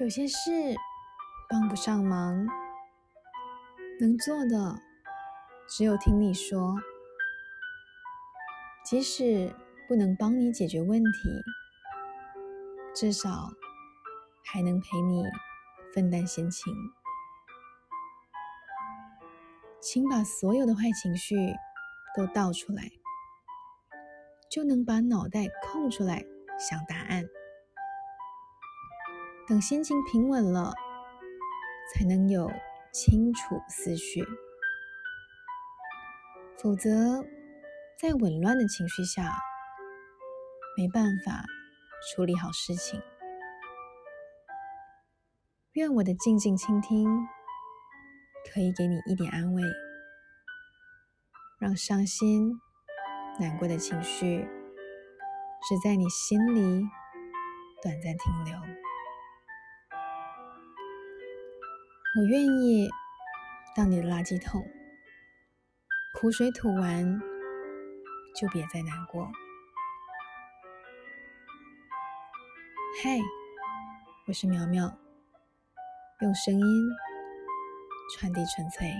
[0.00, 0.76] 有些事
[1.48, 2.46] 帮不上忙，
[4.00, 4.80] 能做的
[5.68, 6.76] 只有听你说。
[8.84, 9.52] 即使
[9.88, 11.10] 不能帮你解决问题，
[12.94, 13.50] 至少
[14.44, 15.24] 还能陪你
[15.92, 16.72] 分担心情。
[19.80, 21.34] 请把所有的坏情绪
[22.16, 22.84] 都倒出来，
[24.48, 26.24] 就能把脑袋空出来
[26.56, 27.17] 想答案。
[29.48, 30.74] 等心情平稳了，
[31.94, 32.50] 才能有
[32.92, 34.22] 清楚思绪。
[36.58, 37.24] 否则，
[37.98, 39.32] 在紊乱的情绪下，
[40.76, 41.44] 没办法
[42.14, 43.00] 处理好事情。
[45.72, 47.08] 愿我的静静倾听。
[48.54, 49.62] 可以给你一点安慰，
[51.60, 52.58] 让伤心、
[53.38, 54.48] 难过的情绪
[55.68, 56.82] 只在你心里
[57.82, 58.87] 短暂停留。
[62.16, 62.88] 我愿意
[63.76, 64.66] 当你的垃圾桶，
[66.14, 67.20] 苦水吐完
[68.34, 69.30] 就别再难过。
[73.02, 73.18] 嗨，
[74.26, 74.98] 我是苗苗，
[76.20, 76.88] 用声音。
[78.16, 78.90] 传递纯粹。